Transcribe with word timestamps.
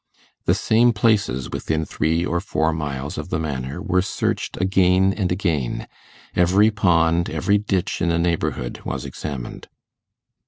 The 0.45 0.55
same 0.55 0.93
places 0.93 1.51
within 1.51 1.85
three 1.85 2.25
or 2.25 2.39
four 2.39 2.73
miles 2.73 3.19
of 3.19 3.29
the 3.29 3.37
Manor 3.37 3.79
were 3.83 4.01
searched 4.01 4.59
again 4.59 5.13
and 5.13 5.31
again 5.31 5.87
every 6.35 6.71
pond, 6.71 7.29
every 7.29 7.59
ditch 7.59 8.01
in 8.01 8.09
the 8.09 8.17
neighbourhood 8.17 8.81
was 8.83 9.05
examined. 9.05 9.67